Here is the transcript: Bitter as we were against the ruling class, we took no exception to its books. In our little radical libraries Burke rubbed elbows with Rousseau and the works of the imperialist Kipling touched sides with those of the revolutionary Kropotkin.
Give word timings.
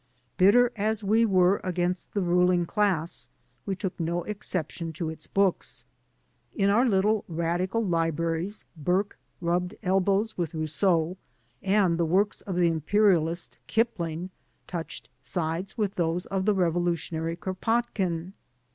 Bitter 0.35 0.71
as 0.75 1.03
we 1.03 1.25
were 1.27 1.61
against 1.63 2.15
the 2.15 2.21
ruling 2.23 2.65
class, 2.65 3.27
we 3.67 3.75
took 3.75 3.99
no 3.99 4.23
exception 4.23 4.91
to 4.93 5.11
its 5.11 5.27
books. 5.27 5.85
In 6.55 6.71
our 6.71 6.89
little 6.89 7.23
radical 7.27 7.85
libraries 7.85 8.65
Burke 8.75 9.19
rubbed 9.41 9.75
elbows 9.83 10.35
with 10.39 10.55
Rousseau 10.55 11.17
and 11.61 11.99
the 11.99 12.05
works 12.05 12.41
of 12.41 12.55
the 12.55 12.67
imperialist 12.67 13.59
Kipling 13.67 14.31
touched 14.65 15.07
sides 15.21 15.77
with 15.77 15.93
those 15.93 16.25
of 16.25 16.45
the 16.45 16.55
revolutionary 16.55 17.35
Kropotkin. 17.35 18.33